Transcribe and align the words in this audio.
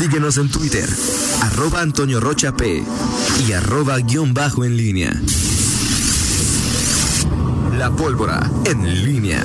Síguenos 0.00 0.38
en 0.38 0.48
Twitter, 0.48 0.88
arroba 1.42 1.82
Antonio 1.82 2.20
Rocha 2.20 2.56
P 2.56 2.82
y 3.46 3.52
arroba 3.52 3.98
guion 3.98 4.32
bajo 4.32 4.64
en 4.64 4.74
línea. 4.74 5.12
La 7.76 7.90
pólvora 7.90 8.50
en 8.64 9.04
línea. 9.04 9.44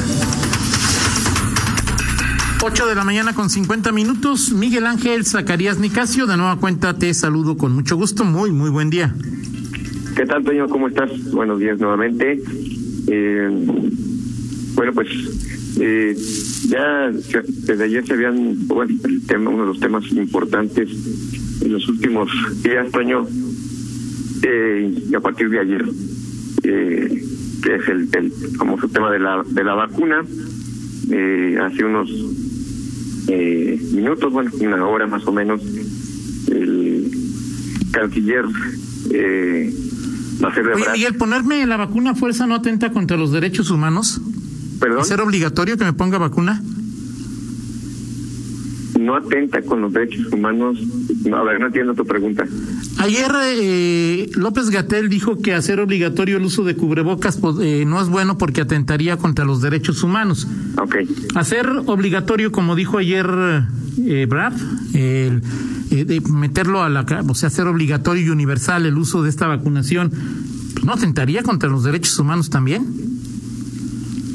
8 2.62 2.88
de 2.88 2.96
la 2.96 3.04
mañana 3.04 3.36
con 3.36 3.49
50 3.49 3.91
minutos. 3.91 4.54
Miguel 4.54 4.86
Ángel 4.86 5.26
Zacarías 5.26 5.78
Nicasio, 5.78 6.26
de 6.26 6.38
nueva 6.38 6.58
cuenta 6.58 6.97
te 6.97 7.13
saludo 7.13 7.58
con 7.58 7.74
mucho 7.74 7.97
gusto. 7.97 8.24
Muy, 8.24 8.53
muy 8.53 8.69
buen 8.69 8.90
día. 8.90 9.13
¿Qué 10.15 10.26
tal, 10.26 10.46
Toño? 10.46 10.69
¿Cómo 10.69 10.87
estás? 10.87 11.12
Buenos 11.33 11.60
días 11.60 11.79
nuevamente. 11.79 12.42
Eh, 13.08 13.49
bueno, 14.76 14.94
pues 14.94 15.10
eh, 15.81 16.16
ya 16.68 17.12
desde 17.12 17.84
ayer 17.84 18.05
se 18.05 18.13
habían, 18.13 18.68
bueno, 18.68 18.94
el 19.04 19.26
tema, 19.26 19.50
uno 19.50 19.62
de 19.63 19.68
los 19.68 19.80
temas 19.80 20.04
importantes 20.12 20.90
en 21.62 21.72
los 21.72 21.88
últimos 21.88 22.30
días, 22.63 22.91
Toño, 22.91 23.26
eh, 24.44 24.94
y 25.09 25.16
a 25.16 25.20
partir 25.20 25.49
de 25.49 25.59
ayer, 25.59 25.86
eh, 26.63 27.23
que 27.63 27.75
es 27.75 27.88
el, 27.88 28.09
el 28.13 28.58
como 28.58 28.80
su 28.80 28.88
tema 28.89 29.12
de 29.12 29.20
la 29.20 29.44
de 29.44 29.63
la 29.63 29.73
vacuna, 29.73 30.23
eh, 31.12 31.58
hace 31.62 31.84
unos 31.84 32.09
eh, 33.27 33.80
minutos, 33.94 34.31
bueno, 34.31 34.52
una 34.59 34.86
hora 34.86 35.08
más 35.08 35.25
o 35.25 35.31
menos, 35.31 35.61
el 36.52 37.11
canciller 37.91 38.45
eh, 39.11 39.73
va 40.44 40.50
a 40.50 40.53
ser 40.53 40.67
Oye, 40.67 40.86
Miguel, 40.94 41.16
ponerme 41.16 41.66
la 41.66 41.77
vacuna 41.77 42.11
a 42.11 42.16
fuerza 42.16 42.45
no 42.45 42.55
atenta 42.55 42.91
contra 42.91 43.17
los 43.17 43.31
derechos 43.31 43.72
humanos. 43.72 44.22
¿Perdón? 44.79 45.05
¿Ser 45.05 45.21
obligatorio 45.21 45.77
que 45.77 45.85
me 45.85 45.93
ponga 45.93 46.17
vacuna? 46.17 46.61
No 48.99 49.16
atenta 49.16 49.61
con 49.61 49.81
los 49.81 49.93
derechos 49.93 50.31
humanos. 50.31 50.79
No, 51.25 51.38
a 51.38 51.43
ver, 51.43 51.59
no 51.59 51.67
entiendo 51.67 51.93
tu 51.93 52.05
pregunta. 52.05 52.45
Ayer 52.97 53.31
eh, 53.43 54.30
López 54.35 54.69
Gatel 54.69 55.09
dijo 55.09 55.41
que 55.41 55.53
hacer 55.53 55.80
obligatorio 55.80 56.38
el 56.38 56.44
uso 56.44 56.63
de 56.63 56.75
cubrebocas 56.75 57.38
pues, 57.38 57.58
eh, 57.61 57.83
no 57.85 58.02
es 58.02 58.08
bueno 58.08 58.38
porque 58.38 58.61
atentaría 58.61 59.17
contra 59.17 59.45
los 59.45 59.61
derechos 59.61 60.02
humanos. 60.02 60.47
Ok. 60.78 60.95
Hacer 61.35 61.69
obligatorio, 61.85 62.52
como 62.52 62.75
dijo 62.75 62.97
ayer 62.97 63.28
eh, 63.97 64.25
Brad, 64.30 64.53
el, 64.94 65.41
eh, 65.91 66.05
de 66.05 66.22
meterlo 66.22 66.83
a 66.83 66.89
la, 66.89 67.05
o 67.28 67.35
sea, 67.35 67.47
hacer 67.47 67.67
obligatorio 67.67 68.25
y 68.25 68.30
universal 68.30 68.85
el 68.85 68.97
uso 68.97 69.23
de 69.23 69.30
esta 69.30 69.47
vacunación, 69.47 70.11
pues, 70.73 70.85
¿no 70.85 70.94
atentaría 70.94 71.44
contra 71.44 71.69
los 71.69 71.83
derechos 71.83 72.17
humanos 72.17 72.50
también? 72.50 73.14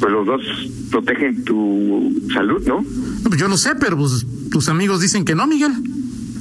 Pues 0.01 0.13
los 0.13 0.27
dos 0.27 0.41
protegen 0.91 1.45
tu 1.45 2.13
salud, 2.33 2.63
¿no? 2.67 2.81
No, 2.83 3.29
pues 3.29 3.39
yo 3.39 3.49
lo 3.49 3.57
sé, 3.59 3.71
pero 3.79 3.97
pues, 3.99 4.27
tus 4.51 4.69
amigos 4.69 5.01
dicen 5.01 5.25
que 5.25 5.35
no, 5.35 5.47
Miguel. 5.47 5.73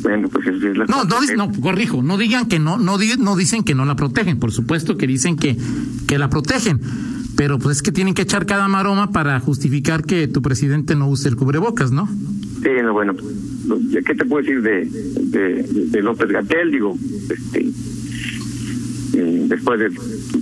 Bueno, 0.01 0.29
pues 0.29 0.47
es, 0.47 0.61
la 0.77 0.85
No, 0.85 1.03
no, 1.03 1.17
no, 1.35 1.51
corrijo, 1.61 2.01
no 2.01 2.17
digan 2.17 2.47
que 2.47 2.57
no, 2.57 2.77
no, 2.77 2.97
di- 2.97 3.17
no 3.19 3.35
dicen 3.35 3.63
que 3.63 3.75
no 3.75 3.83
la 3.83 3.97
protegen, 3.97 4.39
por 4.39 4.53
supuesto 4.53 4.95
que 4.97 5.05
dicen 5.07 5.35
que, 5.35 5.57
que 6.07 6.17
la 6.17 6.29
protegen, 6.29 6.79
pero 7.35 7.59
pues 7.59 7.77
es 7.77 7.81
que 7.83 7.91
tienen 7.91 8.13
que 8.13 8.21
echar 8.21 8.45
cada 8.45 8.69
maroma 8.69 9.11
para 9.11 9.37
justificar 9.41 10.05
que 10.05 10.29
tu 10.29 10.41
presidente 10.41 10.95
no 10.95 11.09
use 11.09 11.27
el 11.27 11.35
cubrebocas, 11.35 11.91
¿no? 11.91 12.07
Sí, 12.63 12.69
no, 12.81 12.93
bueno, 12.93 13.13
no, 13.65 13.75
¿qué 14.05 14.15
te 14.15 14.23
puedo 14.23 14.41
decir 14.41 14.61
de, 14.61 14.85
de, 14.85 15.63
de 15.89 16.01
López 16.01 16.29
Gatel? 16.29 16.71
Digo, 16.71 16.97
este, 17.29 17.69
eh, 19.15 19.45
después 19.49 19.79
de 19.81 19.89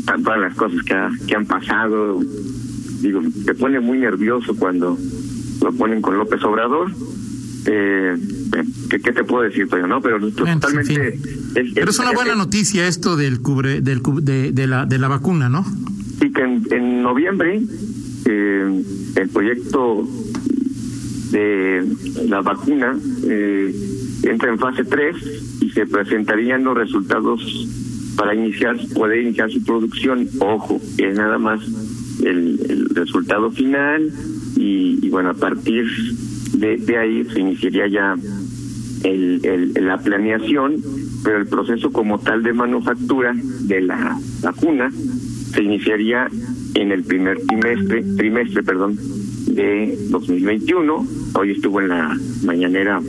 todas 0.05 0.39
las 0.39 0.53
cosas 0.55 0.81
que, 0.83 0.93
ha- 0.93 1.11
que 1.27 1.35
han 1.35 1.45
pasado, 1.47 2.19
digo, 3.01 3.21
te 3.45 3.53
pone 3.53 3.79
muy 3.79 3.99
nervioso 3.99 4.55
cuando 4.55 4.97
lo 5.61 5.71
ponen 5.73 6.01
con 6.01 6.17
López 6.17 6.43
Obrador. 6.43 6.91
Eh, 7.65 8.15
¿qué, 8.89 8.99
¿Qué 8.99 9.11
te 9.11 9.23
puedo 9.23 9.43
decir, 9.43 9.67
Toño? 9.67 9.87
No, 9.87 10.01
pero 10.01 10.19
Bueno, 10.19 10.35
totalmente. 10.35 10.93
en 11.55 11.65
fin. 11.65 11.71
Pero 11.75 11.91
es 11.91 11.99
una 11.99 12.11
buena 12.13 12.35
noticia 12.35 12.87
esto 12.87 13.17
del 13.17 13.41
cubre, 13.41 13.81
del 13.81 14.01
de, 14.21 14.51
de 14.51 14.67
la, 14.67 14.85
de 14.85 14.97
la 14.99 15.07
vacuna, 15.09 15.49
¿no? 15.49 15.65
Y 16.21 16.31
que 16.31 16.41
en, 16.41 16.63
en 16.71 17.01
noviembre 17.03 17.61
eh, 18.25 18.83
el 19.15 19.29
proyecto 19.29 20.07
de 21.31 21.85
la 22.27 22.41
vacuna 22.41 22.97
eh, 23.25 23.75
entra 24.23 24.49
en 24.49 24.59
fase 24.59 24.85
3 24.85 25.15
y 25.61 25.69
se 25.71 25.85
presentarían 25.85 26.63
los 26.63 26.77
resultados 26.77 27.41
para 28.15 28.33
iniciar, 28.33 28.77
poder 28.95 29.21
iniciar 29.23 29.51
su 29.51 29.61
producción. 29.63 30.27
Ojo, 30.39 30.81
es 30.97 31.15
nada 31.15 31.37
más 31.37 31.59
el, 32.23 32.59
el 32.69 32.89
resultado 32.89 33.51
final 33.51 34.11
y, 34.55 34.99
y 35.01 35.09
bueno, 35.09 35.31
a 35.31 35.33
partir 35.33 35.85
de, 36.53 36.97
ahí 36.97 37.25
se 37.25 37.39
iniciaría 37.39 37.87
ya 37.87 38.15
el, 39.03 39.41
el, 39.43 39.73
la 39.85 39.97
planeación, 39.99 40.81
pero 41.23 41.37
el 41.37 41.47
proceso 41.47 41.91
como 41.91 42.19
tal 42.19 42.43
de 42.43 42.53
manufactura 42.53 43.33
de 43.35 43.81
la 43.81 44.17
vacuna 44.41 44.91
se 45.53 45.63
iniciaría 45.63 46.27
en 46.75 46.91
el 46.91 47.03
primer 47.03 47.39
trimestre, 47.45 48.03
trimestre, 48.15 48.63
perdón, 48.63 48.97
de 49.47 49.97
2021. 50.09 51.07
Hoy 51.33 51.51
estuvo 51.51 51.81
en 51.81 51.89
la 51.89 52.17
mañanera 52.43 53.01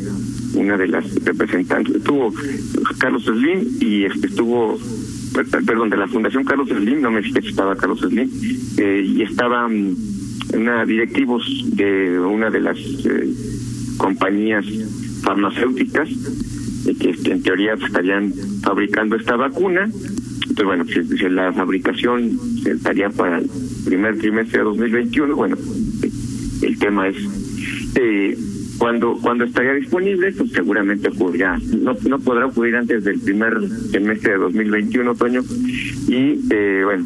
una 0.55 0.77
de 0.77 0.89
las 0.89 1.15
representantes, 1.25 1.97
estuvo 1.97 2.33
Carlos 2.99 3.25
Slim 3.25 3.69
y 3.81 4.05
estuvo, 4.05 4.79
perdón, 5.65 5.91
de 5.91 5.97
la 5.97 6.09
Fundación 6.09 6.45
Carlos 6.45 6.69
Slim, 6.69 7.01
no 7.01 7.11
me 7.11 7.23
fijé 7.23 7.43
si 7.43 7.49
estaba 7.49 7.77
Carlos 7.77 8.01
Slim, 8.01 8.31
eh, 8.79 9.03
y 9.05 9.23
estaban 9.23 9.95
una 10.55 10.85
directivos 10.85 11.45
de 11.67 12.19
una 12.19 12.51
de 12.51 12.61
las 12.61 12.79
eh, 12.79 13.35
compañías 13.99 14.65
farmacéuticas 15.23 16.09
eh, 16.87 16.95
que 16.99 17.31
en 17.31 17.43
teoría 17.43 17.75
pues, 17.77 17.87
estarían 17.87 18.33
fabricando 18.63 19.17
esta 19.17 19.37
vacuna. 19.37 19.85
Entonces, 19.85 20.65
bueno, 20.65 20.85
si, 20.87 21.05
si 21.19 21.29
la 21.29 21.53
fabricación 21.53 22.39
estaría 22.65 23.11
para 23.11 23.39
el 23.39 23.51
primer 23.85 24.19
trimestre 24.19 24.59
de 24.59 24.65
2021, 24.65 25.37
bueno, 25.37 25.57
el 26.63 26.79
tema 26.79 27.09
es 27.09 27.17
eh, 27.95 28.37
cuando 28.79 29.19
cuando 29.21 29.45
estaría 29.45 29.73
disponible, 29.73 30.33
pues 30.33 30.53
seguramente 30.53 31.09
ocurrirá, 31.09 31.59
no, 31.77 31.97
no 32.09 32.19
podrá 32.21 32.47
ocurrir 32.47 32.77
antes 32.77 33.05
del 33.05 33.21
primer 33.21 33.55
semestre 33.91 34.33
de 34.33 34.39
2021, 34.39 35.11
otoño, 35.11 35.43
y 36.07 36.41
eh, 36.51 36.83
bueno, 36.85 37.05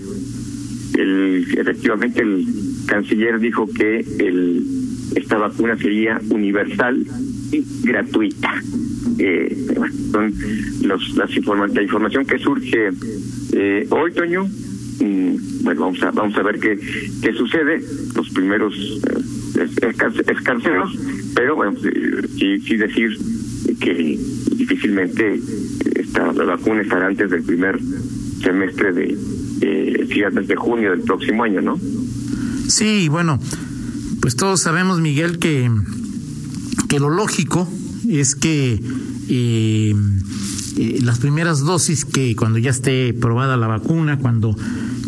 el, 0.98 1.46
efectivamente 1.56 2.22
el 2.22 2.46
canciller 2.86 3.38
dijo 3.38 3.66
que 3.66 4.00
el, 4.18 4.64
esta 5.16 5.38
vacuna 5.38 5.76
sería 5.76 6.20
universal 6.30 7.06
y 7.50 7.64
gratuita. 7.82 8.54
Eh, 9.18 9.66
son 10.10 10.34
los, 10.82 11.16
las 11.16 11.36
informa 11.36 11.66
la 11.68 11.82
información 11.82 12.24
que 12.26 12.38
surge 12.38 12.90
eh, 13.52 13.86
hoy, 13.90 14.12
Toño. 14.12 14.44
Mm, 14.44 15.64
bueno, 15.64 15.80
vamos 15.80 16.02
a 16.02 16.10
vamos 16.10 16.36
a 16.36 16.42
ver 16.42 16.58
qué 16.58 16.78
qué 17.22 17.32
sucede. 17.32 17.82
Los 18.14 18.30
primeros 18.30 18.74
eh, 18.74 19.41
escar- 19.54 20.30
escarceos, 20.30 20.98
pero 21.34 21.56
bueno, 21.56 21.74
sí, 21.78 22.76
decir 22.76 23.18
que 23.80 24.18
difícilmente 24.56 25.40
esta 25.96 26.32
la 26.32 26.44
vacuna 26.44 26.82
estará 26.82 27.06
antes 27.06 27.30
del 27.30 27.42
primer 27.42 27.78
semestre 28.42 28.92
de 28.92 29.18
eh, 29.60 30.06
de 30.46 30.56
junio 30.56 30.90
del 30.90 31.00
próximo 31.02 31.44
año, 31.44 31.60
¿no? 31.60 31.78
Sí, 32.68 33.08
bueno, 33.08 33.38
pues 34.20 34.36
todos 34.36 34.60
sabemos, 34.60 35.00
Miguel, 35.00 35.38
que, 35.38 35.70
que 36.88 36.98
lo 36.98 37.10
lógico 37.10 37.68
es 38.08 38.34
que 38.34 38.80
eh, 39.28 39.94
eh, 40.76 40.98
las 41.02 41.18
primeras 41.18 41.60
dosis, 41.60 42.04
que 42.04 42.34
cuando 42.36 42.58
ya 42.58 42.70
esté 42.70 43.14
probada 43.14 43.56
la 43.56 43.68
vacuna, 43.68 44.18
cuando 44.18 44.56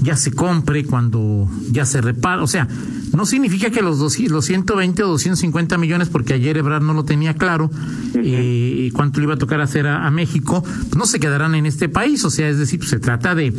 ya 0.03 0.16
se 0.16 0.31
compre, 0.32 0.84
cuando 0.84 1.49
ya 1.72 1.84
se 1.87 2.00
repara, 2.00 2.43
o 2.43 2.47
sea, 2.47 2.69
no 3.16 3.26
significa 3.26 3.70
que 3.70 3.82
los, 3.82 3.98
dos, 3.98 4.19
los 4.19 4.44
120 4.44 5.02
o 5.02 5.08
250 5.08 5.78
millones, 5.78 6.08
porque 6.08 6.34
ayer 6.34 6.56
Ebrard 6.56 6.82
no 6.82 6.94
lo 6.94 7.04
tenía 7.04 7.34
claro, 7.34 7.70
eh, 8.14 8.91
cuánto 8.92 9.20
le 9.20 9.25
iba 9.25 9.34
a 9.34 9.38
tocar 9.38 9.61
hacer 9.61 9.87
a, 9.87 10.06
a 10.06 10.11
México, 10.11 10.62
pues 10.62 10.96
no 10.96 11.06
se 11.06 11.20
quedarán 11.20 11.55
en 11.55 11.66
este 11.66 11.88
país, 11.88 12.25
o 12.25 12.31
sea, 12.31 12.49
es 12.49 12.58
decir, 12.58 12.78
pues 12.78 12.90
se 12.90 12.99
trata 12.99 13.34
de, 13.34 13.52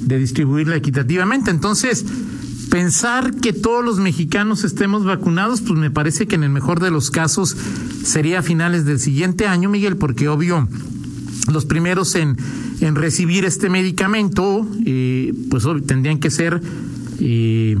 de 0.00 0.18
distribuirla 0.18 0.76
equitativamente. 0.76 1.50
Entonces, 1.50 2.04
pensar 2.70 3.34
que 3.36 3.52
todos 3.52 3.84
los 3.84 3.98
mexicanos 3.98 4.64
estemos 4.64 5.04
vacunados, 5.04 5.60
pues 5.60 5.78
me 5.78 5.90
parece 5.90 6.26
que 6.26 6.34
en 6.34 6.44
el 6.44 6.50
mejor 6.50 6.80
de 6.80 6.90
los 6.90 7.10
casos 7.10 7.56
sería 8.02 8.40
a 8.40 8.42
finales 8.42 8.84
del 8.84 8.98
siguiente 8.98 9.46
año, 9.46 9.68
Miguel, 9.68 9.96
porque 9.96 10.28
obvio, 10.28 10.68
los 11.52 11.66
primeros 11.66 12.14
en, 12.14 12.36
en 12.80 12.94
recibir 12.94 13.44
este 13.44 13.68
medicamento, 13.70 14.66
eh, 14.84 15.32
pues 15.50 15.64
obvio, 15.66 15.82
tendrían 15.82 16.18
que 16.18 16.30
ser 16.30 16.60
eh, 17.20 17.76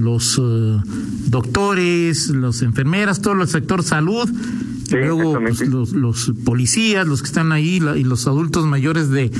los 0.00 0.40
eh, 0.42 0.76
doctores, 1.28 2.28
las 2.30 2.62
enfermeras, 2.62 3.20
todo 3.20 3.40
el 3.42 3.48
sector 3.48 3.82
salud, 3.82 4.28
Sí, 4.88 4.96
luego 4.96 5.38
pues, 5.40 5.66
los, 5.66 5.92
los 5.92 6.32
policías, 6.44 7.06
los 7.06 7.22
que 7.22 7.26
están 7.28 7.52
ahí 7.52 7.80
la- 7.80 7.96
y 7.96 8.04
los 8.04 8.26
adultos 8.26 8.66
mayores 8.66 9.08
de, 9.10 9.30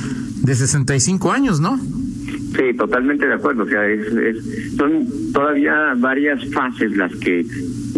de 0.41 0.55
65 0.55 1.31
años, 1.31 1.59
¿no? 1.59 1.79
Sí, 1.79 2.73
totalmente 2.77 3.27
de 3.27 3.33
acuerdo. 3.33 3.63
O 3.63 3.67
sea, 3.67 3.85
es, 3.87 4.07
es- 4.07 4.75
son 4.75 5.05
todavía 5.33 5.93
varias 5.97 6.43
fases 6.51 6.95
las 6.97 7.13
que 7.17 7.45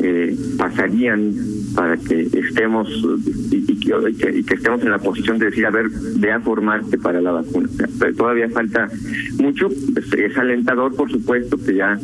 eh, 0.02 0.38
pasarían 0.58 1.34
para 1.74 1.96
que 1.98 2.24
estemos 2.34 2.88
y, 3.52 3.80
que, 3.80 4.44
estemos 4.54 4.82
en 4.82 4.90
la 4.92 4.98
posición 5.00 5.38
de 5.40 5.46
decir, 5.46 5.66
a 5.66 5.70
ver, 5.72 5.86
ve 6.18 6.32
a 6.32 6.40
formarte 6.42 6.98
para 6.98 7.22
la 7.22 7.32
vacuna. 7.32 7.70
pero 8.00 8.14
todavía 8.16 8.50
falta 8.50 8.90
mucho, 9.40 9.70
pues, 9.94 10.12
es 10.14 10.38
alentador, 10.38 10.96
por 10.96 11.10
supuesto, 11.12 11.58
que 11.58 11.76
ya 11.76 11.98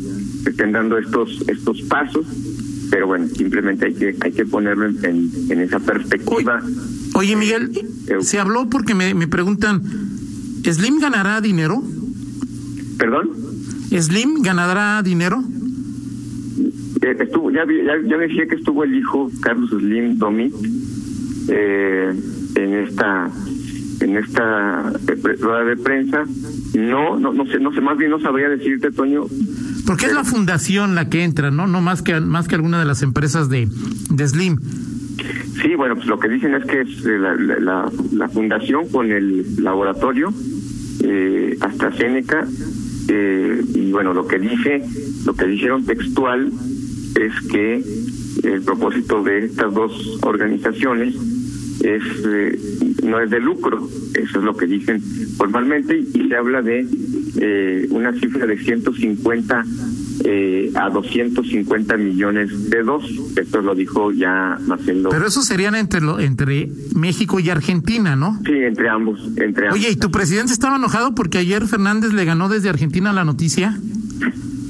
se 0.44 0.50
estén 0.50 0.72
dando 0.72 0.98
estos 0.98 1.42
estos 1.48 1.80
pasos, 1.82 2.26
pero 2.90 3.06
bueno, 3.06 3.26
simplemente 3.28 3.86
hay 3.86 3.94
que 3.94 4.16
hay 4.20 4.32
que 4.32 4.44
ponerlo 4.44 4.86
en, 4.86 5.30
en, 5.48 5.60
esa 5.60 5.80
perspectiva. 5.80 6.62
Oye, 7.14 7.34
Miguel, 7.34 7.70
eh, 8.08 8.18
se 8.20 8.38
habló 8.38 8.68
porque 8.68 8.94
me, 8.94 9.14
me 9.14 9.26
preguntan, 9.26 9.82
¿Slim 10.62 10.98
ganará 11.00 11.40
dinero? 11.40 11.82
¿Perdón? 12.98 13.30
¿Slim 13.90 14.42
ganará 14.42 15.02
dinero? 15.02 15.42
Eh, 17.02 17.16
estuvo, 17.20 17.50
ya, 17.50 17.64
ya, 17.66 17.94
ya, 18.06 18.16
decía 18.18 18.46
que 18.46 18.56
estuvo 18.56 18.84
el 18.84 18.94
hijo 18.94 19.30
Carlos 19.40 19.70
Slim 19.70 20.18
Domit 20.18 20.54
eh, 21.48 22.12
en 22.54 22.74
esta 22.74 23.30
en 24.00 24.16
esta 24.16 24.92
rueda 25.40 25.64
de 25.64 25.76
prensa. 25.76 26.24
No, 26.74 27.18
no, 27.18 27.32
no 27.32 27.46
sé, 27.46 27.58
no 27.60 27.72
sé, 27.72 27.80
más 27.80 27.96
bien 27.96 28.10
no 28.10 28.20
sabría 28.20 28.48
decirte, 28.48 28.90
Toño. 28.90 29.26
Porque 29.86 30.06
es 30.06 30.12
la 30.12 30.24
fundación 30.24 30.94
la 30.94 31.08
que 31.08 31.24
entra, 31.24 31.50
¿no? 31.50 31.66
No 31.66 31.80
más 31.80 32.02
que 32.02 32.20
más 32.20 32.48
que 32.48 32.54
alguna 32.54 32.78
de 32.78 32.84
las 32.84 33.02
empresas 33.02 33.48
de, 33.48 33.68
de 34.10 34.28
Slim. 34.28 34.58
Sí, 35.60 35.74
bueno, 35.76 35.94
pues 35.94 36.06
lo 36.06 36.18
que 36.18 36.28
dicen 36.28 36.54
es 36.54 36.64
que 36.64 36.80
es 36.80 37.06
eh, 37.06 37.18
la, 37.18 37.90
la, 38.12 38.28
fundación 38.28 38.88
con 38.88 39.10
el 39.12 39.62
laboratorio 39.62 40.32
eh, 41.02 41.56
AstraZeneca 41.60 42.46
eh, 43.08 43.62
y 43.74 43.92
bueno, 43.92 44.14
lo 44.14 44.26
que 44.26 44.38
dice, 44.38 44.82
lo 45.24 45.34
que 45.34 45.46
dijeron 45.46 45.84
textual 45.84 46.50
es 47.20 47.48
que 47.50 47.82
el 48.42 48.62
propósito 48.62 49.22
de 49.22 49.44
estas 49.44 49.72
dos 49.72 50.18
organizaciones 50.22 51.14
es 51.82 52.02
eh, 52.26 52.58
no 53.02 53.20
es 53.20 53.30
de 53.30 53.40
lucro, 53.40 53.88
eso 54.14 54.38
es 54.38 54.44
lo 54.44 54.56
que 54.56 54.66
dicen 54.66 55.00
formalmente 55.36 55.98
y 55.98 56.28
se 56.28 56.36
habla 56.36 56.62
de 56.62 56.86
eh, 57.36 57.86
una 57.90 58.12
cifra 58.12 58.46
de 58.46 58.58
150 58.58 59.64
eh, 60.24 60.70
a 60.74 60.90
250 60.90 61.96
millones 61.96 62.70
de 62.70 62.82
dos. 62.82 63.04
Esto 63.36 63.60
lo 63.60 63.74
dijo 63.74 64.12
ya 64.12 64.58
Marcelo. 64.66 65.10
Pero 65.10 65.26
eso 65.26 65.42
serían 65.42 65.74
entre 65.74 66.00
lo, 66.00 66.20
entre 66.20 66.70
México 66.94 67.40
y 67.40 67.50
Argentina, 67.50 68.14
¿no? 68.16 68.40
Sí, 68.44 68.52
entre 68.52 68.88
ambos, 68.88 69.20
entre 69.36 69.70
Oye, 69.70 69.90
¿y 69.90 69.96
tu 69.96 70.10
presidente 70.10 70.52
estaba 70.52 70.76
enojado 70.76 71.14
porque 71.14 71.38
ayer 71.38 71.66
Fernández 71.66 72.12
le 72.12 72.24
ganó 72.24 72.48
desde 72.48 72.68
Argentina 72.68 73.12
la 73.12 73.24
noticia? 73.24 73.78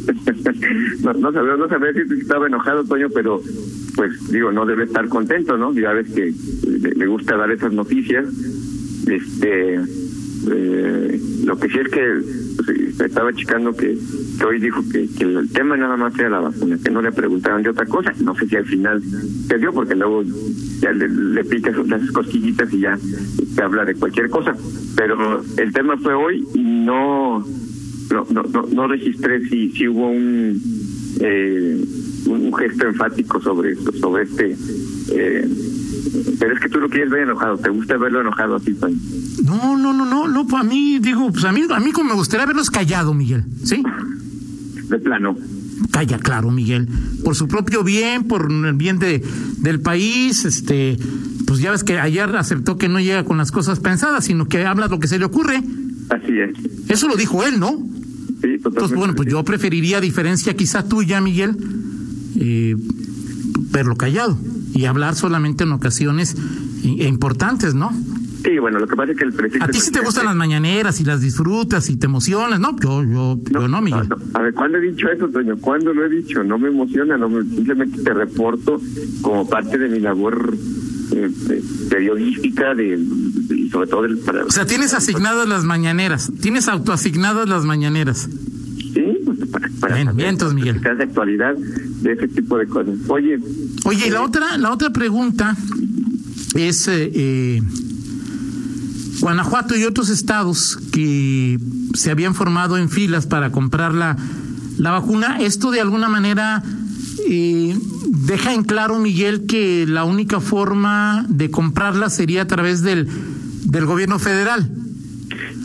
no, 1.03 1.13
no 1.13 1.33
sabía, 1.33 1.57
no 1.57 1.69
sabía 1.69 1.93
si 1.93 2.21
estaba 2.21 2.47
enojado, 2.47 2.85
Toño, 2.85 3.09
pero 3.11 3.41
pues 3.95 4.31
digo, 4.31 4.53
no 4.53 4.67
debe 4.67 4.85
estar 4.85 5.09
contento, 5.09 5.57
¿no? 5.57 5.73
Ya 5.75 5.93
ves 5.93 6.11
que 6.13 6.33
le, 6.97 7.07
gusta 7.07 7.37
dar 7.37 7.51
esas 7.51 7.73
noticias. 7.73 8.27
Este, 9.07 9.75
eh, 10.51 11.21
lo 11.45 11.59
que 11.59 11.69
sí 11.69 11.79
es 11.79 11.89
que 11.89 12.44
pues, 12.57 13.01
estaba 13.01 13.33
checando 13.33 13.75
que, 13.75 13.97
hoy 14.47 14.61
dijo 14.61 14.83
que, 14.91 15.09
el 15.21 15.51
tema 15.53 15.77
nada 15.77 15.97
más 15.97 16.19
era 16.19 16.31
la 16.31 16.41
vacuna, 16.41 16.79
que 16.83 16.91
no 16.91 17.03
le 17.03 17.13
preguntaron 17.13 17.63
de 17.63 17.71
otra 17.71 17.87
cosa. 17.87 18.13
No 18.21 18.35
sé 18.37 18.47
si 18.47 18.57
al 18.57 18.67
final 18.67 19.03
se 19.49 19.59
dio, 19.59 19.73
porque 19.73 19.95
luego 19.95 20.23
ya 20.81 20.93
le, 20.93 21.09
le 21.09 21.45
picas 21.45 21.77
las 21.87 22.11
cosquillitas 22.11 22.73
y 22.73 22.81
ya 22.81 22.99
se 22.99 23.63
habla 23.63 23.85
de 23.85 23.95
cualquier 23.95 24.31
cosa. 24.31 24.55
Pero 24.97 25.43
el 25.57 25.73
tema 25.73 25.97
fue 25.99 26.15
hoy 26.15 26.47
y 26.55 26.63
no 26.63 27.45
no, 28.11 28.27
no, 28.31 28.43
no, 28.43 28.67
no 28.71 28.87
registré 28.87 29.41
si, 29.49 29.89
hubo 29.89 30.09
un, 30.09 30.61
eh, 31.21 31.85
un 32.27 32.55
gesto 32.55 32.87
enfático 32.87 33.41
sobre 33.41 33.75
sobre 33.77 34.25
este. 34.25 34.57
Eh, 35.13 35.49
pero 36.39 36.55
es 36.55 36.61
que 36.61 36.69
tú 36.69 36.81
lo 36.81 36.89
quieres 36.89 37.11
ver 37.11 37.23
enojado, 37.23 37.57
¿te 37.59 37.71
gusta 37.71 37.97
verlo 37.97 38.21
enojado 38.21 38.57
así, 38.57 38.75
No, 39.43 39.77
no, 39.77 39.93
no, 39.93 40.05
no, 40.05 40.29
no, 40.29 40.47
pues 40.47 40.63
a 40.63 40.65
mí, 40.65 40.99
digo, 41.01 41.31
pues 41.33 41.45
a 41.45 41.53
mí, 41.53 41.63
a 41.69 41.81
mí 41.81 41.93
como 41.93 42.11
me 42.11 42.15
gustaría 42.15 42.47
verlos 42.47 42.71
callado, 42.71 43.15
Miguel, 43.15 43.45
¿sí? 43.65 43.83
De 44.89 44.99
plano. 44.99 45.37
Calla, 45.91 46.19
claro, 46.19 46.51
Miguel. 46.51 46.89
Por 47.25 47.35
su 47.35 47.49
propio 47.49 47.83
bien, 47.85 48.25
por 48.25 48.51
el 48.51 48.75
bien 48.75 48.99
de, 48.99 49.23
del 49.59 49.81
país, 49.81 50.45
este, 50.45 50.97
pues 51.47 51.61
ya 51.61 51.71
ves 51.71 51.85
que 51.85 51.99
ayer 51.99 52.35
aceptó 52.37 52.79
que 52.79 52.89
no 52.89 53.01
llega 53.01 53.25
con 53.25 53.39
las 53.39 53.51
cosas 53.51 53.81
pensadas, 53.81 54.25
sino 54.25 54.47
que 54.47 54.65
habla 54.65 54.89
lo 54.89 54.99
que 54.99 55.09
se 55.09 55.19
le 55.19 55.25
ocurre. 55.25 55.63
Así 56.11 56.39
es. 56.39 56.91
Eso 56.91 57.09
lo 57.09 57.17
dijo 57.17 57.45
él, 57.45 57.59
¿no? 57.59 57.79
Entonces, 58.43 58.97
bueno, 58.97 59.15
pues 59.15 59.29
yo 59.29 59.43
preferiría, 59.45 59.99
a 59.99 60.01
diferencia 60.01 60.55
quizá 60.55 60.87
tuya, 60.87 61.21
Miguel, 61.21 61.57
eh, 62.37 62.77
verlo 63.71 63.97
callado 63.97 64.39
y 64.75 64.85
hablar 64.85 65.15
solamente 65.15 65.65
en 65.65 65.73
ocasiones 65.73 66.37
importantes, 66.83 67.75
¿no? 67.75 67.91
Sí, 68.45 68.59
bueno, 68.59 68.79
lo 68.79 68.87
que 68.87 68.95
pasa 68.95 69.13
es 69.13 69.19
que 69.19 69.25
el 69.25 69.33
presidente... 69.33 69.65
A 69.65 69.69
ti 69.69 69.81
sí 69.81 69.91
te 69.91 70.01
gustan 70.01 70.27
las 70.27 70.37
mañaneras 70.37 71.01
y 71.01 71.05
las 71.05 71.23
disfrutas 71.23 71.89
y 71.89 71.97
te 71.97 72.05
emocionas, 72.05 72.61
¿no? 72.61 72.77
Yo, 72.79 73.03
yo, 73.03 73.39
no, 73.53 73.69
no 73.69 73.81
Miguel. 73.81 74.07
A 74.35 74.43
ver, 74.43 74.53
¿cuándo 74.53 74.77
he 74.77 74.83
dicho 74.83 75.09
eso, 75.09 75.29
Toño? 75.29 75.57
¿Cuándo 75.57 75.95
lo 75.95 76.05
he 76.05 76.11
dicho? 76.11 76.45
No 76.45 76.59
me 76.59 76.69
emociona, 76.69 77.17
no 77.17 77.31
me, 77.31 77.43
simplemente 77.45 78.03
te 78.03 78.13
reporto 78.13 78.79
como 79.23 79.49
parte 79.49 79.79
de 79.79 79.89
mi 79.89 79.99
labor 79.99 80.55
eh, 81.13 81.31
periodística 81.89 82.75
de, 82.75 82.99
y 83.51 83.71
sobre 83.71 83.89
todo 83.89 84.03
del, 84.03 84.19
para, 84.19 84.45
o 84.45 84.51
sea 84.51 84.65
tienes 84.67 84.95
asignadas 84.95 85.47
las 85.47 85.65
mañaneras 85.65 86.33
tienes 86.41 86.67
autoasignadas 86.67 87.49
las 87.49 87.65
mañaneras 87.65 88.29
sí 88.95 89.19
pues, 89.25 89.39
para, 89.51 89.69
para 89.81 89.97
bien, 89.97 90.17
bien 90.17 90.29
entonces 90.31 90.55
Miguel 90.55 90.81
de 90.81 91.05
actualidad 91.05 91.55
de 91.57 92.13
ese 92.13 92.29
tipo 92.29 92.57
de 92.57 92.67
cosas 92.67 92.95
oye 93.09 93.39
oye 93.85 94.07
y 94.07 94.11
la 94.11 94.21
eh, 94.21 94.23
otra 94.23 94.57
la 94.57 94.73
otra 94.73 94.91
pregunta 94.91 95.57
es 96.55 96.89
eh, 96.89 97.11
eh, 97.15 97.61
Guanajuato 99.25 99.75
y 99.75 99.85
otros 99.85 100.11
estados 100.11 100.79
que 100.93 101.59
se 101.95 102.11
habían 102.11 102.35
formado 102.35 102.77
en 102.77 102.91
filas 102.91 103.27
para 103.27 103.51
comprar 103.51 103.95
la, 103.95 104.19
la 104.77 104.91
vacuna 104.91 105.39
esto 105.41 105.71
de 105.71 105.81
alguna 105.81 106.11
manera 106.11 106.63
eh, 107.27 107.75
deja 108.07 108.53
en 108.53 108.65
claro, 108.65 108.99
Miguel, 108.99 109.47
que 109.47 109.87
la 109.89 110.05
única 110.05 110.41
forma 110.41 111.25
de 111.31 111.51
comprarla 111.51 112.11
sería 112.11 112.43
a 112.43 112.47
través 112.47 112.83
del, 112.83 113.09
del 113.65 113.87
gobierno 113.87 114.19
federal. 114.19 114.69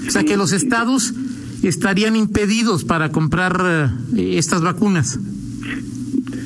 O 0.08 0.10
sea, 0.10 0.24
que 0.24 0.38
los 0.38 0.54
estados 0.54 1.14
estarían 1.62 2.16
impedidos 2.16 2.86
para 2.86 3.12
comprar 3.12 3.92
eh, 4.16 4.38
estas 4.38 4.62
vacunas. 4.62 5.20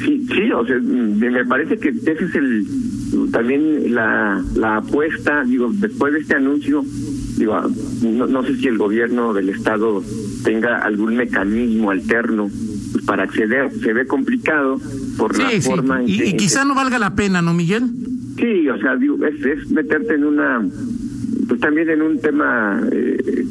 Sí, 0.04 0.25
sí, 0.27 0.51
o 0.51 0.66
sea, 0.66 0.80
me 0.80 1.45
parece 1.45 1.77
que 1.77 1.89
ese 1.89 2.25
es 2.25 2.33
el 2.33 2.66
también 3.31 3.94
la, 3.94 4.44
la 4.56 4.77
apuesta, 4.77 5.44
digo, 5.44 5.71
después 5.71 6.13
de 6.13 6.19
este 6.19 6.36
anuncio, 6.36 6.83
digo, 7.37 7.59
no, 8.02 8.28
no 8.28 8.44
sé 8.44 8.56
si 8.57 8.68
el 8.68 8.78
gobierno 8.78 9.33
del 9.33 9.49
estado 9.49 10.04
tenga 10.44 10.80
algún 10.80 11.16
mecanismo 11.16 11.92
alterno 11.92 12.49
para 13.06 13.23
acceder 13.23 13.71
se 13.81 13.94
ve 13.94 14.06
complicado 14.06 14.80
por 15.18 15.37
la 15.37 15.49
forma 15.61 16.02
en 16.02 16.09
y, 16.09 16.23
y 16.23 16.37
quizá 16.37 16.63
no 16.63 16.75
valga 16.75 16.99
la 16.99 17.16
pena, 17.16 17.42
¿no, 17.42 17.54
Miguel? 17.54 17.83
Sí, 18.37 18.68
o 18.69 18.78
sea, 18.78 18.94
es, 18.95 19.45
es 19.45 19.71
meterte 19.71 20.16
en 20.16 20.23
una, 20.25 20.66
pues 21.47 21.59
también 21.59 21.90
en 21.90 22.02
un 22.02 22.19
tema, 22.19 22.81
eh, 22.92 23.45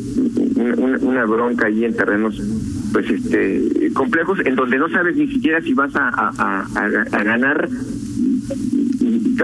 una, 1.02 1.24
bronca 1.24 1.66
ahí 1.66 1.84
en 1.84 1.94
terrenos, 1.94 2.40
pues 2.92 3.08
este, 3.10 3.90
complejos, 3.94 4.40
en 4.44 4.56
donde 4.56 4.78
no 4.78 4.88
sabes 4.88 5.16
ni 5.16 5.28
siquiera 5.28 5.60
si 5.62 5.72
vas 5.74 5.94
a, 5.94 6.08
a, 6.08 6.66
a, 6.74 7.22
ganar 7.22 7.68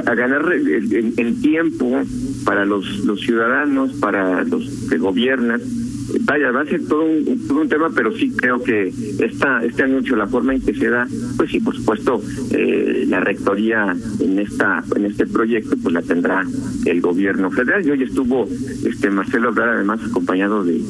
a 0.06 0.14
ganar 0.14 0.52
en, 0.52 1.40
tiempo 1.40 2.02
para 2.44 2.64
los, 2.64 3.04
los 3.04 3.20
ciudadanos, 3.20 3.92
para 3.94 4.44
los 4.44 4.64
que 4.88 4.98
gobiernan, 4.98 5.60
vaya, 6.20 6.50
va 6.50 6.62
a 6.62 6.66
ser 6.66 6.86
todo 6.86 7.04
un, 7.04 7.46
todo 7.46 7.60
un 7.60 7.68
tema, 7.68 7.90
pero 7.94 8.12
sí 8.16 8.30
creo 8.30 8.62
que 8.62 8.92
esta, 9.18 9.64
este 9.64 9.82
anuncio, 9.82 10.16
la 10.16 10.26
forma 10.26 10.54
en 10.54 10.60
que 10.60 10.74
se 10.74 10.88
da, 10.88 11.06
pues 11.36 11.50
sí, 11.50 11.60
por 11.60 11.76
supuesto, 11.76 12.22
eh, 12.50 13.04
la 13.08 13.20
rectoría 13.20 13.94
en 14.20 14.38
esta 14.38 14.82
en 14.96 15.04
este 15.04 15.26
proyecto, 15.26 15.76
pues 15.82 15.94
la 15.94 16.02
tendrá 16.02 16.44
el 16.84 17.00
gobierno 17.00 17.50
federal. 17.50 17.86
Y 17.86 17.90
hoy 17.90 18.02
estuvo 18.02 18.48
este 18.84 19.10
Marcelo 19.10 19.50
Obrador, 19.50 19.76
además, 19.76 20.00
acompañado 20.04 20.64
de, 20.64 20.80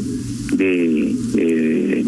de 0.54 1.14
eh, 1.36 2.04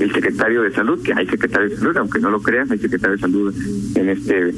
el 0.00 0.12
secretario 0.12 0.62
de 0.62 0.72
salud, 0.72 1.00
que 1.02 1.12
hay 1.12 1.26
secretario 1.26 1.68
de 1.68 1.76
salud, 1.76 1.96
aunque 1.96 2.18
no 2.18 2.30
lo 2.30 2.42
creas, 2.42 2.70
hay 2.70 2.78
secretario 2.78 3.16
de 3.16 3.20
salud 3.20 3.54
en 3.94 4.08
este 4.08 4.54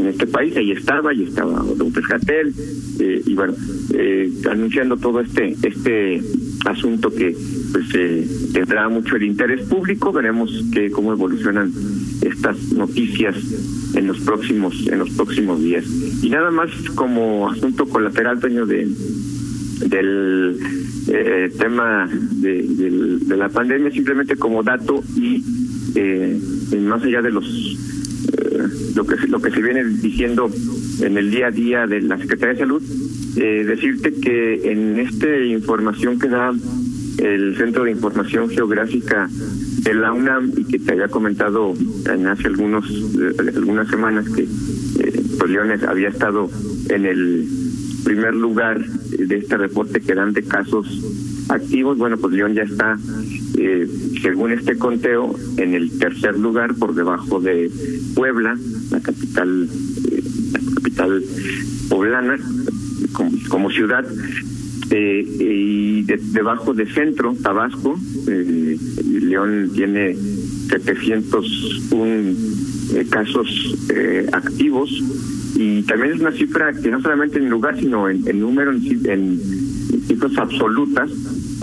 en 0.00 0.08
este 0.08 0.26
país, 0.26 0.56
ahí 0.56 0.72
estaba, 0.72 1.10
ahí 1.10 1.24
estaba 1.24 1.64
López 1.78 2.06
Gatel, 2.06 2.54
eh, 2.98 3.22
y 3.26 3.34
bueno, 3.34 3.54
eh, 3.94 4.30
anunciando 4.50 4.96
todo 4.96 5.20
este 5.20 5.54
este 5.62 6.22
asunto 6.66 7.10
que 7.10 7.36
pues 7.72 7.86
eh, 7.94 8.26
tendrá 8.52 8.88
mucho 8.88 9.16
el 9.16 9.24
interés 9.24 9.62
público, 9.68 10.12
veremos 10.12 10.50
que 10.72 10.90
cómo 10.90 11.12
evolucionan 11.12 11.72
estas 12.22 12.72
noticias 12.72 13.36
en 13.94 14.06
los 14.06 14.18
próximos 14.20 14.86
en 14.88 14.98
los 14.98 15.10
próximos 15.10 15.62
días. 15.62 15.84
Y 16.22 16.30
nada 16.30 16.50
más 16.50 16.70
como 16.94 17.50
asunto 17.50 17.86
colateral, 17.86 18.40
dueño 18.40 18.66
de 18.66 18.88
del 19.86 20.58
eh, 21.08 21.50
tema 21.58 22.08
de, 22.12 22.62
de, 23.26 23.36
la 23.36 23.48
pandemia 23.48 23.90
simplemente 23.90 24.36
como 24.36 24.62
dato 24.62 25.02
y 25.16 25.42
eh, 25.94 26.38
más 26.80 27.02
allá 27.02 27.22
de 27.22 27.30
los 27.30 27.46
lo 28.94 29.04
que 29.06 29.16
lo 29.28 29.40
que 29.40 29.50
se 29.50 29.62
viene 29.62 29.84
diciendo 29.84 30.50
en 31.02 31.16
el 31.16 31.30
día 31.30 31.48
a 31.48 31.50
día 31.50 31.86
de 31.86 32.02
la 32.02 32.18
Secretaría 32.18 32.54
de 32.54 32.60
Salud, 32.60 32.82
eh, 33.36 33.64
decirte 33.66 34.12
que 34.14 34.70
en 34.70 34.98
esta 34.98 35.36
información 35.38 36.18
que 36.18 36.28
da 36.28 36.52
el 37.18 37.56
Centro 37.56 37.84
de 37.84 37.90
Información 37.90 38.48
Geográfica 38.48 39.28
de 39.30 39.94
la 39.94 40.12
UNAM 40.12 40.52
y 40.56 40.64
que 40.64 40.78
te 40.78 40.92
había 40.92 41.08
comentado 41.08 41.74
en 42.10 42.26
hace 42.26 42.46
algunos 42.46 42.88
eh, 42.90 43.50
algunas 43.56 43.88
semanas 43.88 44.28
que 44.28 44.42
eh, 44.42 45.22
pues 45.38 45.50
Leones 45.50 45.82
había 45.82 46.08
estado 46.08 46.50
en 46.88 47.04
el 47.06 47.46
primer 48.04 48.34
lugar 48.34 48.84
de 48.84 49.36
este 49.36 49.56
reporte 49.56 50.00
que 50.00 50.14
dan 50.14 50.32
de 50.32 50.42
casos 50.42 50.86
activos, 51.50 51.98
bueno, 51.98 52.16
pues 52.16 52.32
León 52.32 52.54
ya 52.54 52.62
está, 52.62 52.98
eh, 53.58 53.88
según 54.22 54.52
este 54.52 54.76
conteo, 54.76 55.34
en 55.56 55.74
el 55.74 55.98
tercer 55.98 56.38
lugar 56.38 56.74
por 56.74 56.94
debajo 56.94 57.40
de 57.40 57.70
Puebla, 58.14 58.56
la 58.90 59.00
capital, 59.00 59.68
eh, 60.10 60.22
la 60.52 60.60
capital 60.74 61.22
poblana, 61.88 62.36
como, 63.12 63.30
como 63.48 63.70
ciudad, 63.70 64.04
eh, 64.90 65.24
y 65.40 66.02
de- 66.02 66.20
debajo 66.32 66.74
de 66.74 66.86
Centro, 66.86 67.36
Tabasco, 67.42 67.98
eh, 68.28 68.76
León 69.22 69.70
tiene 69.74 70.16
701 70.68 72.34
eh, 72.94 73.06
casos 73.08 73.48
activos 74.32 74.90
y 75.56 75.82
también 75.82 76.14
es 76.14 76.20
una 76.20 76.32
cifra 76.32 76.72
que 76.72 76.90
no 76.90 77.00
solamente 77.00 77.38
en 77.38 77.48
lugar, 77.50 77.78
sino 77.78 78.08
en, 78.08 78.24
número, 78.40 78.72
en, 78.72 78.82
en 79.08 79.40
cifras 80.08 80.36
absolutas, 80.38 81.10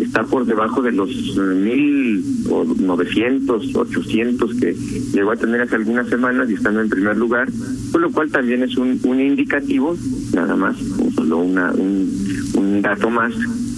está 0.07 0.23
por 0.23 0.45
debajo 0.45 0.81
de 0.81 0.91
los 0.91 1.09
mil 1.37 2.23
o 2.49 2.63
900, 2.63 3.75
800 3.75 4.55
que 4.55 4.73
llegó 5.13 5.31
a 5.31 5.35
tener 5.35 5.61
hace 5.61 5.75
algunas 5.75 6.07
semanas 6.07 6.49
y 6.49 6.53
estando 6.53 6.81
en 6.81 6.89
primer 6.89 7.17
lugar, 7.17 7.47
con 7.91 8.01
lo 8.01 8.11
cual 8.11 8.31
también 8.31 8.63
es 8.63 8.77
un, 8.77 8.99
un 9.03 9.19
indicativo, 9.19 9.95
nada 10.33 10.55
más, 10.55 10.77
solo 11.15 11.39
una, 11.39 11.71
un, 11.71 12.09
un 12.55 12.81
dato 12.81 13.09
más 13.09 13.33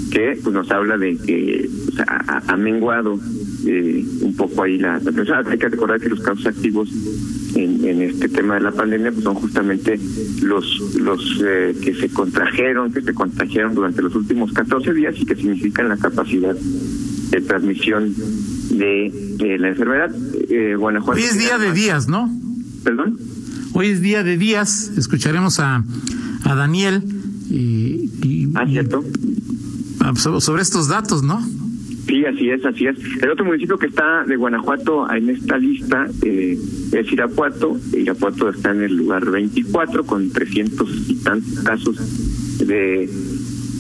que 0.10 0.40
pues, 0.44 0.54
nos 0.54 0.70
habla 0.72 0.98
de 0.98 1.18
que 1.18 1.70
o 1.70 2.04
ha, 2.48 2.58
menguado 2.58 3.20
eh, 3.66 4.06
un 4.22 4.36
poco 4.36 4.64
ahí 4.64 4.78
la, 4.78 5.00
la. 5.00 5.50
Hay 5.52 5.58
que 5.58 5.70
recordar 5.70 6.00
que 6.00 6.10
los 6.10 6.22
casos 6.22 6.46
activos 6.46 6.90
en, 7.64 7.84
en 7.86 8.02
este 8.02 8.30
tema 8.30 8.56
de 8.56 8.62
la 8.62 8.72
pandemia 8.72 9.12
pues 9.12 9.24
son 9.24 9.36
justamente 9.36 10.00
los 10.42 10.66
los 11.00 11.42
eh, 11.46 11.76
que 11.82 11.94
se 11.96 12.10
contrajeron, 12.10 12.92
que 12.92 13.02
se 13.02 13.14
contagiaron 13.14 13.74
durante 13.76 14.02
los 14.02 14.16
últimos 14.16 14.52
14 14.54 14.94
días 14.94 15.16
y 15.20 15.26
que 15.26 15.36
significan 15.36 15.90
la 15.90 15.98
capacidad 15.98 16.56
de 16.56 17.42
transmisión 17.42 18.14
de 18.72 19.08
eh, 19.40 19.58
la 19.60 19.70
enfermedad. 19.70 20.12
Eh, 20.50 20.76
Guanajuato. 20.78 21.20
Hoy 21.20 21.26
es 21.26 21.38
día 21.38 21.58
de 21.58 21.72
días, 21.74 22.08
¿no? 22.08 22.30
Perdón. 22.84 23.18
Hoy 23.74 23.88
es 23.88 24.02
día 24.02 24.24
de 24.24 24.38
días. 24.38 24.92
Escucharemos 24.98 25.60
a, 25.60 25.84
a 26.44 26.56
Daniel 26.56 27.04
y, 27.50 28.10
y- 28.24 28.52
Ah, 28.56 28.64
y- 28.68 28.72
cierto. 28.72 29.04
ah, 30.00 30.14
so- 30.16 30.42
sobre 30.42 30.62
estos 30.64 30.88
datos, 30.88 31.22
¿no? 31.24 31.40
Sí, 32.10 32.26
así 32.26 32.50
es, 32.50 32.66
así 32.66 32.88
es. 32.88 32.98
El 33.22 33.30
otro 33.30 33.46
municipio 33.46 33.78
que 33.78 33.86
está 33.86 34.24
de 34.24 34.36
Guanajuato 34.36 35.08
en 35.14 35.30
esta 35.30 35.60
lista 35.60 36.08
eh, 36.26 36.58
es 36.92 37.12
Irapuato. 37.12 37.78
Irapuato 37.94 38.50
está 38.50 38.72
en 38.72 38.82
el 38.82 38.96
lugar 38.96 39.30
24 39.30 40.04
con 40.08 40.32
300 40.32 41.08
y 41.08 41.24
tantos 41.24 41.60
casos 41.60 42.66
de 42.66 43.08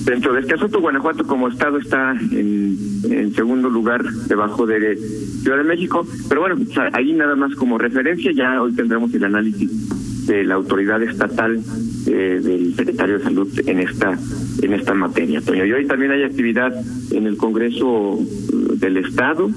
dentro 0.05 0.33
de 0.33 0.41
este 0.41 0.53
asunto. 0.53 0.79
Guanajuato 0.79 1.25
como 1.25 1.47
estado 1.47 1.79
está 1.79 2.11
en, 2.31 2.77
en 3.09 3.33
segundo 3.33 3.67
lugar 3.67 4.03
debajo 4.27 4.67
de 4.67 4.95
Ciudad 5.41 5.57
de 5.57 5.63
México. 5.63 6.07
Pero 6.27 6.41
bueno, 6.41 6.57
sea, 6.71 6.91
ahí 6.93 7.13
nada 7.13 7.35
más 7.35 7.55
como 7.55 7.79
referencia, 7.79 8.31
ya 8.31 8.61
hoy 8.61 8.73
tendremos 8.73 9.11
el 9.11 9.23
análisis 9.23 10.27
de 10.27 10.43
la 10.43 10.53
autoridad 10.53 11.01
estatal 11.01 11.63
eh, 12.07 12.39
del 12.43 12.75
secretario 12.75 13.17
de 13.17 13.23
salud 13.23 13.47
en 13.65 13.79
esta 13.79 14.17
en 14.61 14.73
esta 14.73 14.93
materia. 14.93 15.41
Toño. 15.41 15.65
Y 15.65 15.71
hoy 15.71 15.87
también 15.87 16.11
hay 16.11 16.23
actividad 16.23 16.73
en 17.11 17.25
el 17.27 17.37
Congreso 17.37 18.19
eh, 18.19 18.75
del 18.75 18.97
Estado 18.97 19.49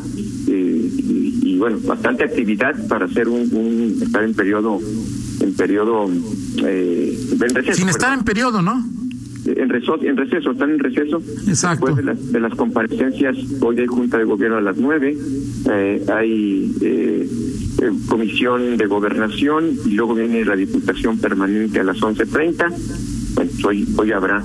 eh, 0.48 0.90
y, 0.98 1.38
y, 1.42 1.58
bueno 1.58 1.78
bastante 1.84 2.24
actividad 2.24 2.74
para 2.88 3.06
hacer 3.06 3.28
un, 3.28 3.48
un 3.52 3.98
estar 4.02 4.24
en 4.24 4.34
periodo 4.34 4.80
en 5.40 5.54
periodo 5.54 6.08
eh, 6.64 7.18
en 7.32 7.54
receso, 7.54 7.78
Sin 7.78 7.88
estar 7.88 8.16
en 8.16 8.24
periodo, 8.24 8.62
¿no? 8.62 8.84
En, 9.46 9.68
receso, 9.68 10.50
están 10.50 10.70
en 10.70 10.78
receso. 10.78 11.22
Exacto. 11.46 11.86
Después 11.86 11.96
de 11.96 12.02
las, 12.02 12.32
de 12.32 12.40
las 12.40 12.54
comparecencias, 12.54 13.36
hoy 13.60 13.78
hay 13.80 13.86
Junta 13.86 14.18
de 14.18 14.24
Gobierno 14.24 14.58
a 14.58 14.60
las 14.60 14.76
nueve, 14.76 15.16
eh, 15.70 16.04
hay 16.12 16.72
eh, 16.80 17.28
eh, 17.82 17.90
Comisión 18.08 18.76
de 18.76 18.86
Gobernación 18.86 19.70
y 19.84 19.90
luego 19.90 20.14
viene 20.14 20.44
la 20.44 20.56
Diputación 20.56 21.18
Permanente 21.18 21.80
a 21.80 21.84
las 21.84 21.98
11.30. 21.98 22.56
Bueno, 23.34 23.50
pues 23.52 23.64
hoy, 23.64 23.88
hoy 23.96 24.12
habrá 24.12 24.42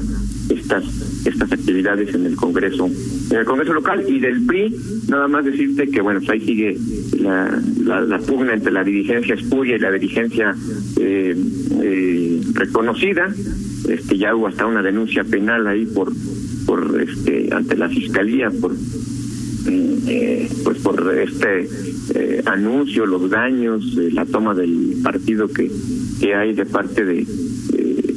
estas 0.49 0.85
estas 1.25 1.51
actividades 1.51 2.13
en 2.15 2.25
el 2.25 2.35
Congreso 2.35 2.89
en 3.29 3.37
el 3.37 3.45
Congreso 3.45 3.73
local 3.73 4.03
y 4.07 4.19
del 4.19 4.45
PRI 4.45 4.75
nada 5.09 5.27
más 5.27 5.45
decirte 5.45 5.87
que 5.87 6.01
bueno 6.01 6.19
pues 6.19 6.29
ahí 6.31 6.41
sigue 6.41 6.77
la, 7.19 7.61
la, 7.83 8.01
la 8.01 8.19
pugna 8.19 8.53
entre 8.53 8.71
la 8.71 8.83
dirigencia 8.83 9.35
espuria 9.35 9.75
y 9.75 9.79
la 9.79 9.91
dirigencia 9.91 10.55
eh, 10.99 11.35
eh, 11.81 12.41
reconocida. 12.53 13.33
Este 13.87 14.17
ya 14.17 14.35
hubo 14.35 14.47
hasta 14.47 14.65
una 14.65 14.81
denuncia 14.81 15.23
penal 15.23 15.67
ahí 15.67 15.85
por 15.85 16.11
por 16.65 17.01
este 17.01 17.49
ante 17.53 17.77
la 17.77 17.87
fiscalía 17.89 18.49
por 18.49 18.73
eh, 19.69 20.49
pues 20.63 20.77
por 20.79 21.17
este 21.17 21.69
eh, 22.13 22.41
anuncio 22.45 23.05
los 23.05 23.29
daños 23.29 23.97
eh, 23.97 24.09
la 24.11 24.25
toma 24.25 24.53
del 24.53 24.97
partido 25.03 25.47
que 25.47 25.71
que 26.19 26.35
hay 26.35 26.53
de 26.53 26.65
parte 26.65 27.05
de 27.05 27.19
eh, 27.19 28.15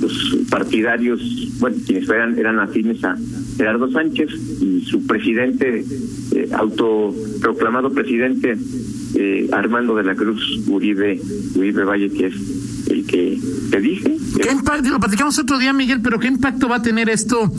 los 0.00 0.38
partidarios 0.50 1.20
bueno 1.58 1.76
quienes 1.86 2.08
eran 2.08 2.38
eran 2.38 2.58
afines 2.58 3.02
a 3.04 3.16
Gerardo 3.56 3.90
Sánchez 3.90 4.30
y 4.60 4.84
su 4.84 5.06
presidente 5.06 5.84
eh, 6.32 6.48
autoproclamado 6.52 7.92
presidente 7.92 8.56
eh, 9.14 9.48
Armando 9.52 9.94
de 9.94 10.04
la 10.04 10.14
Cruz 10.14 10.60
Uribe 10.68 11.20
Uribe 11.54 11.84
Valle 11.84 12.10
que 12.10 12.26
es 12.26 12.34
el 12.90 13.06
que 13.06 13.38
te 13.70 13.80
dije 13.80 14.16
¿Qué 14.40 14.50
impacto? 14.50 14.90
Lo 14.90 15.00
platicamos 15.00 15.38
otro 15.38 15.58
día, 15.58 15.72
Miguel, 15.72 16.00
pero 16.02 16.18
¿qué 16.18 16.28
impacto 16.28 16.68
va 16.68 16.76
a 16.76 16.82
tener 16.82 17.08
esto 17.08 17.50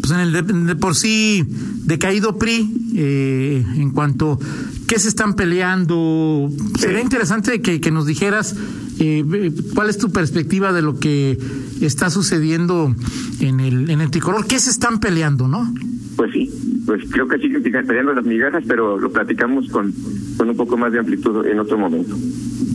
pues 0.00 0.10
en 0.12 0.20
el 0.20 0.32
de, 0.32 0.42
de 0.42 0.76
por 0.76 0.94
sí 0.94 1.44
decaído 1.84 2.38
PRI 2.38 2.68
eh, 2.94 3.64
en 3.76 3.90
cuanto 3.90 4.38
qué 4.86 4.98
se 4.98 5.08
están 5.08 5.34
peleando? 5.34 6.50
Sería 6.78 7.00
interesante 7.00 7.60
que, 7.60 7.80
que 7.80 7.90
nos 7.90 8.06
dijeras 8.06 8.56
eh, 8.98 9.52
cuál 9.74 9.90
es 9.90 9.98
tu 9.98 10.10
perspectiva 10.10 10.72
de 10.72 10.82
lo 10.82 10.98
que 10.98 11.38
está 11.80 12.10
sucediendo 12.10 12.94
en 13.40 13.60
el 13.60 13.90
en 13.90 14.00
el 14.00 14.10
tricolor. 14.10 14.46
¿Qué 14.46 14.58
se 14.58 14.70
están 14.70 15.00
peleando, 15.00 15.48
no? 15.48 15.72
Pues 16.16 16.32
sí, 16.32 16.50
pues 16.86 17.02
creo 17.10 17.28
que 17.28 17.38
siguen 17.38 17.62
peleando 17.86 18.14
las 18.14 18.24
migajas, 18.24 18.64
pero 18.66 18.98
lo 18.98 19.10
platicamos 19.10 19.68
con, 19.68 19.92
con 20.38 20.48
un 20.48 20.56
poco 20.56 20.76
más 20.78 20.92
de 20.92 20.98
amplitud 21.00 21.44
en 21.46 21.58
otro 21.58 21.76
momento. 21.76 22.16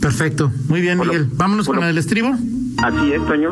Perfecto, 0.00 0.52
muy 0.68 0.80
bien, 0.80 0.98
Bueno, 0.98 1.12
Miguel. 1.12 1.28
Vámonos 1.34 1.66
bueno. 1.66 1.80
con 1.80 1.88
el 1.90 1.98
estribo. 1.98 2.28
Así 2.78 3.12
es, 3.12 3.26
Toño. 3.26 3.50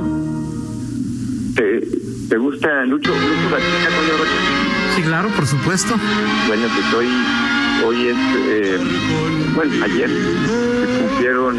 ¿Te, 1.54 1.80
te 2.28 2.38
gusta 2.38 2.84
Lucho, 2.84 3.10
Lucho 3.10 3.48
Toño 3.48 4.18
Rocha? 4.18 4.94
Sí, 4.96 5.02
claro, 5.02 5.28
por 5.30 5.46
supuesto. 5.46 5.94
Bueno, 6.46 6.66
pues 6.74 6.94
hoy, 6.94 7.08
hoy 7.86 8.06
es, 8.08 8.16
eh, 8.48 8.78
bueno, 9.54 9.84
ayer 9.84 10.08
se 10.08 11.00
cumplieron 11.08 11.56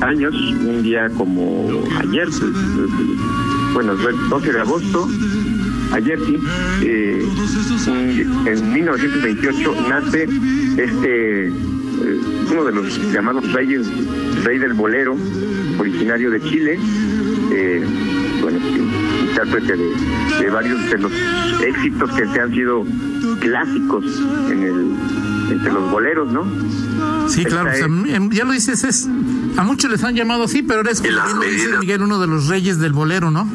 años, 0.00 0.34
un 0.34 0.82
día 0.82 1.08
como 1.16 1.68
ayer, 1.98 2.28
pues, 2.28 2.52
bueno, 3.74 3.96
fue 3.96 4.10
el 4.10 4.28
12 4.28 4.52
de 4.52 4.60
agosto, 4.60 5.08
ayer 5.92 6.18
sí, 6.26 6.38
eh, 6.82 7.26
en 8.46 8.72
1928 8.72 9.74
nace 9.88 10.24
este, 10.76 11.48
eh, 11.48 11.52
uno 12.50 12.64
de 12.64 12.72
los 12.72 13.12
llamados 13.12 13.52
reyes, 13.52 13.86
rey 14.44 14.58
del 14.58 14.74
bolero, 14.74 15.16
originario 15.78 16.30
de 16.30 16.40
Chile, 16.42 16.78
eh, 17.52 17.84
bueno, 18.40 18.58
intérprete 19.28 19.76
de, 19.76 20.42
de 20.42 20.50
varios 20.50 20.90
de 20.90 20.98
los 20.98 21.12
éxitos 21.62 22.10
que 22.12 22.26
se 22.26 22.40
han 22.40 22.52
sido 22.52 22.84
clásicos 23.40 24.04
en 24.50 24.62
el 24.62 24.96
entre 25.50 25.72
los 25.72 25.90
boleros, 25.90 26.32
¿no? 26.32 26.44
Sí, 27.28 27.44
claro, 27.44 27.70
pues, 27.70 28.30
ya 28.30 28.44
lo 28.44 28.52
dices, 28.52 28.84
es 28.84 29.08
a 29.56 29.62
muchos 29.64 29.90
les 29.90 30.02
han 30.04 30.14
llamado 30.14 30.44
así, 30.44 30.62
pero 30.62 30.80
eres, 30.80 31.00
como 31.00 31.42
dices, 31.42 31.78
Miguel, 31.80 32.02
uno 32.02 32.18
de 32.18 32.26
los 32.26 32.48
reyes 32.48 32.78
del 32.78 32.92
bolero, 32.92 33.30
¿no? 33.30 33.48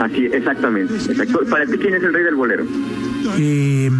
Así, 0.00 0.26
exactamente. 0.32 0.94
Exacto. 0.94 1.40
¿Para 1.48 1.66
ti 1.66 1.78
quién 1.78 1.94
es 1.94 2.02
el 2.02 2.12
rey 2.12 2.24
del 2.24 2.34
bolero? 2.34 2.64
Eh, 3.38 3.90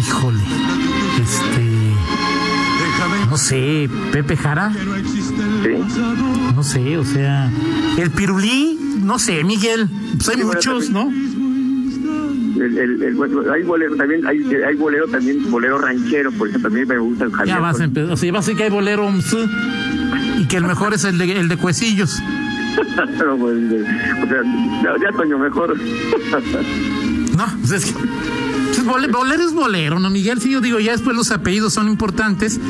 híjole, 0.00 0.40
este, 1.22 1.66
no 3.30 3.36
sé, 3.36 3.88
Pepe 4.12 4.36
Jara, 4.36 4.72
¿Sí? 4.72 5.70
no 6.54 6.62
sé, 6.62 6.96
o 6.98 7.04
sea, 7.04 7.50
el 7.98 8.10
Pirulí, 8.10 8.78
no 9.02 9.18
sé, 9.18 9.44
Miguel, 9.44 9.88
pues 10.16 10.28
hay 10.30 10.36
Sí, 10.36 10.44
muchos, 10.44 10.90
¿no? 10.90 11.12
El, 12.60 12.78
el, 12.78 13.02
el- 13.02 13.50
hay 13.52 13.62
bolero 13.62 13.96
también, 13.96 14.26
hay, 14.26 14.38
hay 14.66 14.74
bolero 14.76 15.06
también, 15.08 15.50
bolero 15.50 15.78
ranchero, 15.78 16.30
por 16.32 16.48
ejemplo, 16.48 16.68
también 16.70 16.88
me 16.88 16.98
gusta 16.98 17.24
el 17.24 17.32
Javier. 17.32 17.56
Ya 17.56 17.60
vas 17.60 17.80
a 17.80 17.84
empezar, 17.84 18.10
o 18.12 18.16
sea, 18.16 18.32
vas 18.32 18.38
a 18.38 18.42
decir 18.46 18.56
que 18.56 18.64
hay 18.64 18.70
bolero, 18.70 19.08
sí. 19.22 19.38
¿y 20.38 20.46
que 20.46 20.56
el 20.56 20.64
mejor 20.64 20.94
es 20.94 21.04
el 21.04 21.18
de, 21.18 21.38
el 21.40 21.48
de 21.48 21.56
Cuecillos. 21.56 22.18
Pues, 22.76 23.56
eh, 23.72 23.84
o 24.22 24.28
sea, 24.28 24.94
ya, 25.02 25.16
Toño, 25.16 25.38
mejor. 25.38 25.74
no, 27.36 27.44
pues 27.60 27.72
es 27.72 27.84
que. 27.86 27.92
pues, 27.92 28.84
bole- 28.84 29.08
bolero 29.10 29.42
es 29.44 29.52
bolero, 29.54 29.98
¿no, 29.98 30.10
Miguel? 30.10 30.40
Sí, 30.40 30.50
yo 30.50 30.60
digo, 30.60 30.78
ya 30.80 30.92
después 30.92 31.16
los 31.16 31.30
apellidos 31.30 31.72
son 31.74 31.88
importantes 31.88 32.60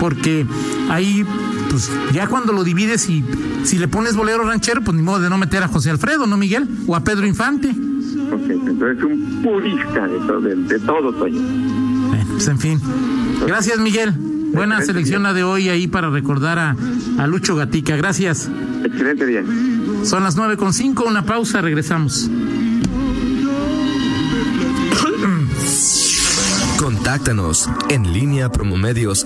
porque 0.00 0.46
ahí, 0.90 1.24
pues 1.70 1.90
ya 2.12 2.26
cuando 2.26 2.52
lo 2.52 2.62
divides 2.64 3.08
y 3.08 3.24
si 3.64 3.78
le 3.78 3.88
pones 3.88 4.16
bolero 4.16 4.44
ranchero, 4.44 4.82
pues 4.82 4.94
ni 4.96 5.02
modo 5.02 5.20
de 5.20 5.30
no 5.30 5.38
meter 5.38 5.62
a 5.62 5.68
José 5.68 5.90
Alfredo, 5.90 6.26
¿no, 6.26 6.36
Miguel? 6.36 6.66
O 6.86 6.94
a 6.96 7.00
Pedro 7.04 7.26
Infante. 7.26 7.74
Entonces 8.34 8.98
es 8.98 9.04
un 9.04 9.42
purista 9.42 10.06
de 10.06 10.18
todo, 10.26 10.40
de, 10.40 10.56
de 10.56 10.78
todo 10.80 11.12
Toño. 11.12 11.40
Bueno, 12.08 12.24
pues 12.32 12.48
en 12.48 12.58
fin. 12.58 12.80
Gracias, 13.46 13.78
Miguel. 13.78 14.12
Buena 14.12 14.76
Excelente 14.76 14.86
selección 14.86 15.22
día. 15.22 15.28
la 15.30 15.34
de 15.34 15.42
hoy 15.42 15.68
ahí 15.68 15.86
para 15.88 16.10
recordar 16.10 16.58
a, 16.58 16.76
a 17.18 17.26
Lucho 17.26 17.56
Gatica. 17.56 17.96
Gracias. 17.96 18.48
Excelente 18.84 19.26
día. 19.26 19.42
Son 20.04 20.22
las 20.22 20.36
nueve 20.36 20.56
con 20.56 20.72
cinco, 20.72 21.04
una 21.06 21.24
pausa, 21.24 21.60
regresamos. 21.60 22.30
Contáctanos 26.78 27.70
en 27.88 28.12
línea 28.12 28.50
promomedios 28.50 29.24